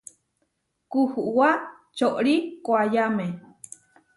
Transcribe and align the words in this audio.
Kuhuwá 0.91 1.49
čorí 1.97 2.35
koayáme. 2.65 3.25